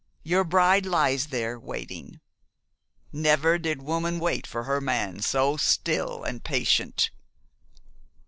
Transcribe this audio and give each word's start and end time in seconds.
Your 0.23 0.43
bride 0.43 0.87
lies 0.87 1.27
there, 1.27 1.59
waiting. 1.59 2.21
Never 3.13 3.59
did 3.59 3.83
woman 3.83 4.17
wait 4.19 4.47
for 4.47 4.63
her 4.63 4.81
man 4.81 5.19
so 5.19 5.57
still 5.57 6.23
and 6.23 6.43
patient." 6.43 7.11